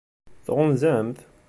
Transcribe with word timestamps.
Tɣunzam-t? 0.45 1.17